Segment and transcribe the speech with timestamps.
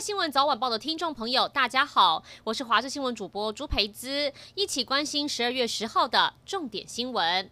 [0.00, 7.50] 新闻早晚报的听众朋友，大家好，我是华视新闻主播朱培姿，一起关心十二月十号的重点新闻。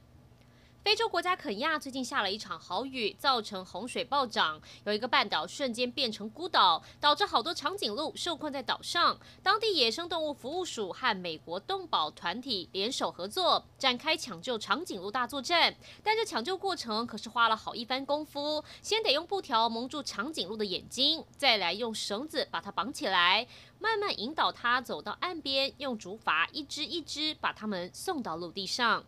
[0.86, 9.18] 非洲国家肯亚最近下了一场豪雨，造成洪水暴涨，有一个半岛瞬间变成孤岛，导致好多长颈鹿受困在岛上。
[9.42, 15.74] 当地野生动物服务署和美国动保团体联手合作，展开抢救长颈鹿大作战。
[16.04, 23.48] 但这抢救过程可是花了好一番功夫，先得用布条蒙住长颈鹿的眼睛，再来用绳子把它绑起来，
[23.80, 29.04] 慢慢引导它走到岸边，用竹筏一只一只把它们送到陆地上。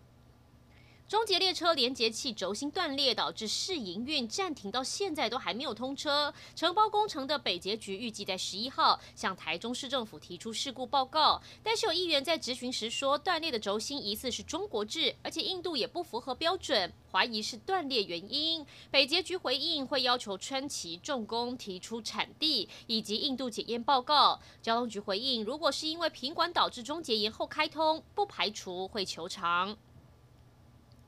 [1.09, 6.35] 中捷列车连接器轴心断裂，导致试营运暂停，到现在都还没有通车。
[6.55, 18.67] 承包工程的北捷局预计在十一号向台中市政府提出事故报告，但是有议员在质询时说，断裂的轴心疑似是中国制，而且印度也不符合标准，怀疑是断裂原因。
[18.91, 24.39] 北捷局回应会要求川崎重工提出产地以及印度检验报告。
[24.61, 29.75] 交通局回应，如果是因为品管导致中捷延后开通，不排除会求偿。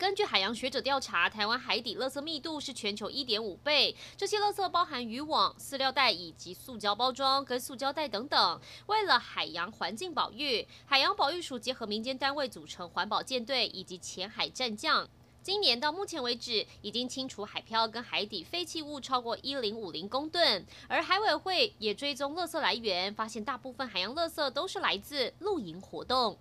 [0.00, 3.94] 根据海洋学者调查，台湾海底垃圾密度是全球一点五倍。
[4.16, 8.60] 这些垃圾包含渔网、饲料袋以及塑胶包装跟塑胶袋等等。
[8.86, 15.06] 为了海洋环境保育，海洋保育署结合民间单位组成环保舰队以及浅海战将。
[15.42, 20.66] 今年到目前为止，已经清除海漂跟海底废弃物超过一零五零公吨。
[20.88, 26.38] 而海委会也追踪垃圾来源，发现大部分海洋垃圾都是来自露营活动。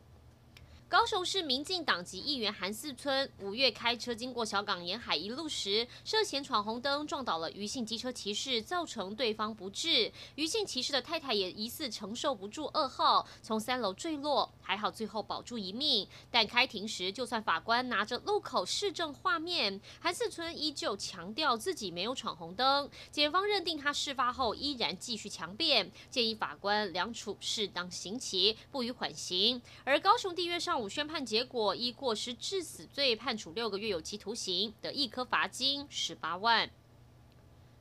[0.90, 10.12] 高雄市民进党籍议员韩四村五月开车经过小港沿海一路时，涉嫌闯红灯，撞倒了余姓机车骑士，造成对方不治。
[10.34, 16.08] 余姓骑士的太太也疑似承受不住噩耗，从三楼坠落，还好最后保住一命。
[16.32, 22.90] 但开庭时，就算法官拿着路口视证画面，韩四村依旧强调自己没有闯红灯。
[23.12, 29.62] 检方认定他事发后依然继续强辩，建议法官量处适当刑期，不予缓刑。
[29.84, 30.79] 而高雄地院上。
[30.88, 36.70] 宣判结果，依过失致死罪判处六个月有期徒刑，得易科罚金十八万。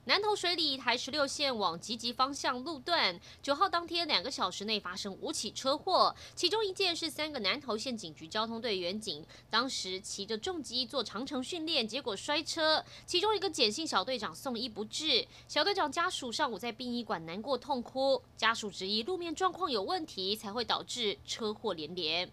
[0.04, 22.32] 南投水里台十六线往集集方向路段，九号当天两个小时内发生五起车祸，其中一件是三个南投县警局交通队员警当时骑着重机做长城训练，结果摔车，其中一个简姓小队长送医不治，小队长家属上午在殡仪馆难过痛哭，家属质疑路面状况有问题，才会导致车祸连连。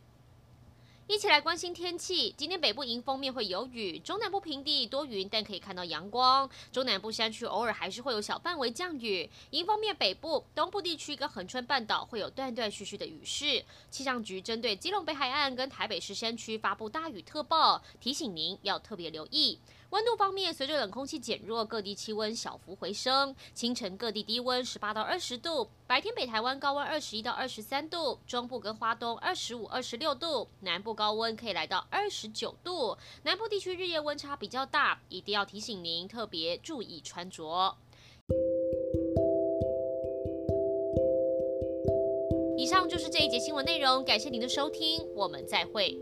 [1.08, 2.34] 一起来关心天气。
[2.36, 6.50] 今天北部迎风面会有雨，中南部平地多云，但可以看到阳光。
[6.72, 9.30] 中南部山区偶尔还是会有小范围降雨。
[9.52, 13.64] 迎风面北部、东部地区跟恒春半岛会有断断续续的雨势。
[13.92, 19.60] 气象局针对基隆北海岸跟台北市山区发布大雨特报，提醒您要特别留意。
[19.96, 23.34] 温度方面，随着冷空气减弱，各地气温小幅回升。
[23.54, 32.98] 清晨各地低温十八到二十度，白天北台湾高温二十一到二十三度，中部跟花东二十五、二十六度，南部高温可以来到二十九度。
[33.24, 37.74] 南部地区日夜温差比较大，一定要提醒您特别注意穿着。
[42.58, 45.98] 以上就是这一节新闻内容，感谢您的收听，我们再会。